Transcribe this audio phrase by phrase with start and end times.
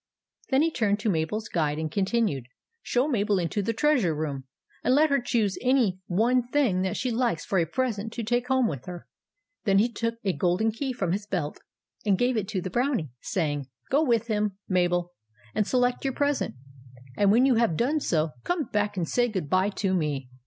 [0.49, 2.45] Then he turned to Mabel's guide and continued,"
[2.81, 4.45] Show Mabel into the Treasure Room,
[4.83, 8.47] and let her choose any one thing that she likes for a present to take
[8.47, 10.91] home with her." 14 iqo THE ADVENTURES OF MABEL Then he took a golden key
[10.91, 11.59] from his belt,
[12.03, 15.11] and gave it to the Brownie, saying:" Go with him, Mabel,
[15.53, 16.55] and select your present;
[17.15, 20.29] and when you have done so, come back and say good bye to me."